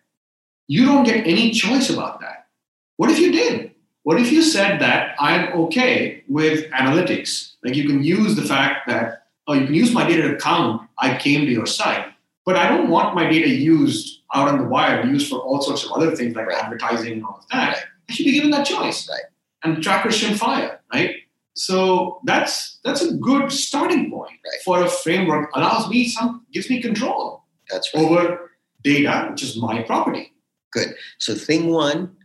[0.68, 2.50] you don't get any choice about that.
[2.98, 3.72] What if you did?
[4.04, 7.54] What if you said that I'm okay with analytics?
[7.64, 10.88] Like you can use the fact that oh, you can use my data to count
[11.00, 12.06] I came to your site,
[12.46, 15.84] but I don't want my data used out on the wire, used for all sorts
[15.84, 17.86] of other things like advertising and all of that.
[18.08, 19.31] I should be given that choice, right?
[19.64, 21.16] And trackers should fire, right?
[21.54, 24.62] So that's that's a good starting point right.
[24.64, 25.50] for a framework.
[25.54, 27.44] Allows me some gives me control.
[27.70, 28.04] That's right.
[28.04, 28.52] over
[28.84, 30.34] data, which is my property.
[30.72, 30.96] Good.
[31.20, 32.16] So thing one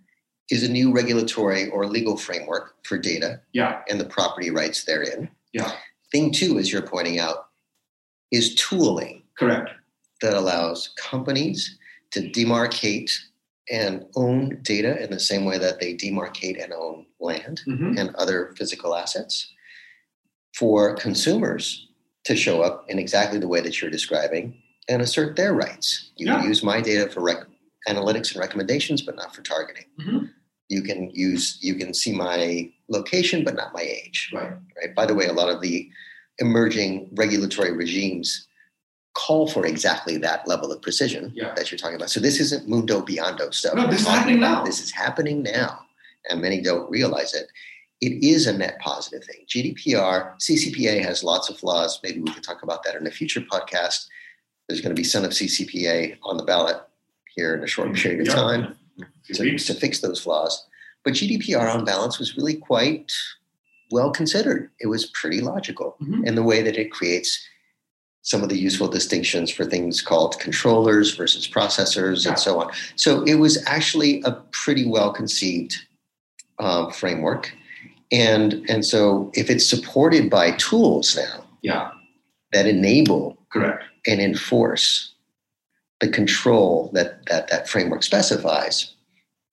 [0.51, 3.41] is a new regulatory or legal framework for data.
[3.53, 3.81] Yeah.
[3.89, 5.29] And the property rights therein.
[5.53, 5.73] Yeah.
[6.13, 7.49] Thing two, as you're pointing out,
[8.31, 9.25] is tooling.
[9.37, 9.71] Correct.
[10.23, 11.77] That allows companies
[12.13, 13.11] to demarcate
[13.71, 17.99] and own data in the same way that they demarcate and own land mm-hmm.
[17.99, 19.53] and other physical assets.
[20.55, 21.87] For consumers
[22.25, 26.11] to show up in exactly the way that you're describing and assert their rights.
[26.17, 26.41] You yeah.
[26.41, 27.47] can use my data for rec-
[27.89, 29.85] analytics and recommendations, but not for targeting.
[30.01, 30.27] Mm-hmm.
[30.69, 34.31] You can use you can see my location, but not my age.
[34.33, 34.53] Right.
[34.77, 34.95] Right.
[34.95, 35.89] By the way, a lot of the
[36.39, 38.47] emerging regulatory regimes
[39.17, 41.55] call for exactly that level of precision yeah.
[41.55, 42.11] that you're talking about.
[42.11, 43.75] So this isn't mundo biondo stuff.
[43.75, 44.63] No, this is happening now.
[44.63, 45.81] This is happening now,
[46.29, 47.49] and many don't realize it.
[48.03, 49.47] It is a net positive thing.
[49.49, 51.99] GDPR, CCPA has lots of flaws.
[52.03, 54.07] Maybe we can talk about that in a future podcast.
[54.69, 56.77] There's going to be some of CCPA on the ballot
[57.35, 58.03] here in a short mm-hmm.
[58.03, 58.77] period of time
[59.33, 60.67] to, to fix those flaws.
[61.05, 63.13] But GDPR on balance was really quite
[63.91, 64.71] well considered.
[64.79, 66.27] It was pretty logical mm-hmm.
[66.27, 67.49] in the way that it creates
[68.27, 72.31] some of the useful distinctions for things called controllers versus processors yeah.
[72.31, 72.73] and so on.
[72.97, 75.77] So it was actually a pretty well conceived
[76.59, 77.53] uh, framework.
[78.11, 81.93] And, and so if it's supported by tools now yeah.
[82.53, 85.15] that enable correct and enforce
[86.01, 88.93] the control that that, that framework specifies,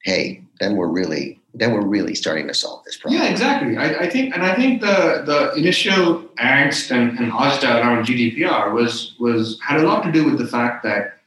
[0.02, 3.22] hey, then we're really then we're really starting to solve this problem.
[3.22, 3.78] Yeah, exactly.
[3.78, 8.74] I, I think, and I think the the initial angst and, and agita around GDPR
[8.74, 11.20] was was had a lot to do with the fact that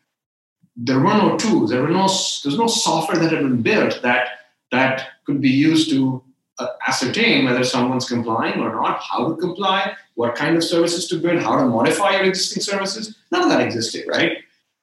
[0.76, 4.28] there were no tools, there were no there's no software that had been built that
[4.72, 6.22] that could be used to
[6.58, 11.18] uh, ascertain whether someone's complying or not, how to comply, what kind of services to
[11.18, 13.16] build, how to modify your existing services.
[13.30, 14.38] None of that existed, right?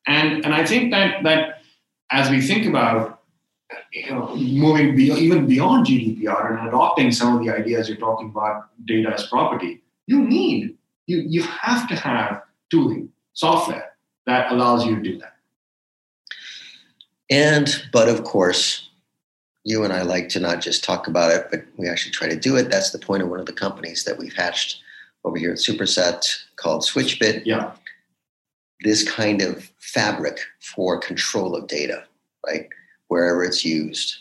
[0.07, 1.61] And and I think that that
[2.11, 3.12] as we think about
[3.93, 8.29] you know, moving be, even beyond GDPR and adopting some of the ideas you're talking
[8.29, 12.41] about, data as property, you need, you, you have to have
[12.71, 13.91] tooling, software
[14.25, 15.35] that allows you to do that.
[17.29, 18.89] And, but of course,
[19.63, 22.35] you and I like to not just talk about it, but we actually try to
[22.35, 22.71] do it.
[22.71, 24.81] That's the point of one of the companies that we've hatched
[25.23, 27.43] over here at Superset called Switchbit.
[27.45, 27.71] Yeah.
[28.81, 32.03] This kind of fabric for control of data,
[32.45, 32.67] right?
[33.07, 34.15] Wherever it's used,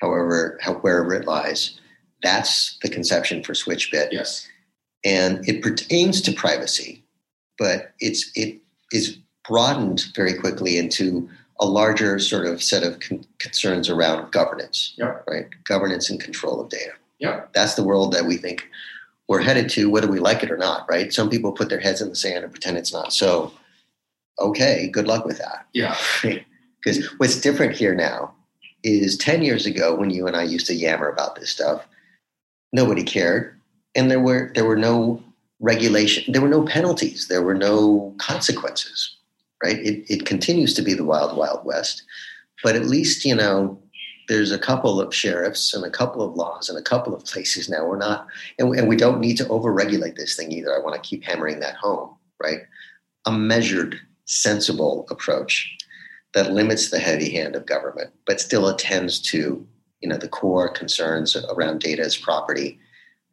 [0.00, 1.78] however, how, wherever it lies.
[2.22, 4.08] That's the conception for SwitchBit.
[4.12, 4.46] Yes.
[5.04, 7.02] And it pertains to privacy,
[7.58, 8.58] but it's it
[8.92, 9.16] is
[9.48, 11.28] broadened very quickly into
[11.60, 15.24] a larger sort of set of con- concerns around governance, Yep.
[15.28, 15.46] right?
[15.64, 16.92] Governance and control of data.
[17.18, 17.52] Yep.
[17.54, 18.68] That's the world that we think
[19.28, 21.12] we're headed to, whether we like it or not, right?
[21.12, 23.52] Some people put their heads in the sand and pretend it's not so.
[24.38, 25.66] Okay, good luck with that.
[25.72, 25.96] Yeah.
[26.82, 28.34] Because what's different here now
[28.82, 31.86] is 10 years ago when you and I used to yammer about this stuff,
[32.72, 33.58] nobody cared.
[33.94, 35.22] And there were there were no
[35.58, 39.16] regulation, there were no penalties, there were no consequences,
[39.62, 39.78] right?
[39.78, 42.02] It, it continues to be the wild, wild west.
[42.62, 43.78] But at least, you know,
[44.28, 47.68] there's a couple of sheriffs and a couple of laws and a couple of places
[47.68, 47.84] now.
[47.84, 48.26] We're not,
[48.58, 50.74] and, and we don't need to overregulate this thing either.
[50.74, 52.60] I want to keep hammering that home, right?
[53.26, 55.76] A measured, sensible approach
[56.34, 59.66] that limits the heavy hand of government, but still attends to
[60.00, 62.78] you know the core concerns around data as property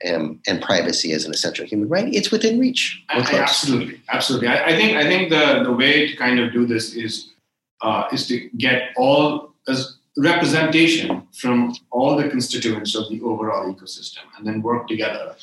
[0.01, 2.13] and, and privacy as an essential human right.
[2.13, 3.03] It's within reach.
[3.09, 4.47] I, I, absolutely, absolutely.
[4.47, 7.33] I, I, think I think the the way to kind of do this is
[7.81, 14.23] uh, is to get all as representation from all the constituents of the overall ecosystem,
[14.37, 15.35] and then work together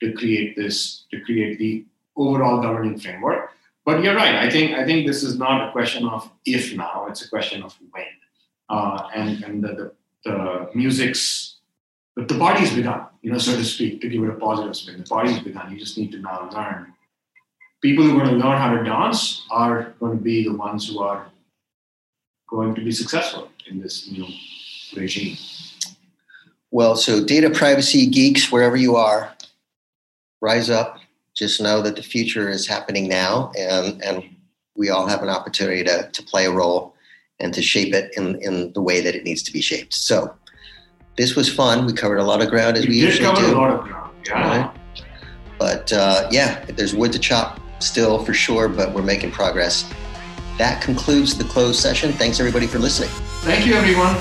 [0.00, 1.84] to create this to create the
[2.16, 3.50] overall governing framework.
[3.84, 4.36] But you're right.
[4.36, 7.62] I think I think this is not a question of if now; it's a question
[7.62, 8.04] of when.
[8.68, 9.92] Uh, and and the, the,
[10.24, 11.56] the music's
[12.16, 14.98] the, the party's begun, you know, so to speak, to give it a positive spin.
[14.98, 15.72] The party's begun.
[15.72, 16.92] You just need to now learn.
[17.80, 20.88] People who are going to learn how to dance are going to be the ones
[20.88, 21.26] who are
[22.48, 24.26] going to be successful in this new
[24.94, 25.36] regime.
[26.70, 29.34] Well, so data privacy geeks, wherever you are,
[30.40, 30.98] rise up.
[31.34, 34.22] Just know that the future is happening now, and and
[34.76, 36.94] we all have an opportunity to to play a role
[37.40, 39.94] and to shape it in in the way that it needs to be shaped.
[39.94, 40.34] So
[41.16, 41.86] this was fun.
[41.86, 43.54] We covered a lot of ground as we, we usually do.
[43.54, 44.14] a lot of ground.
[44.26, 44.62] Yeah.
[44.62, 44.78] Right.
[45.58, 49.90] But uh, yeah, there's wood to chop still for sure, but we're making progress.
[50.58, 52.12] That concludes the closed session.
[52.12, 53.10] Thanks everybody for listening.
[53.42, 54.16] Thank you, everyone.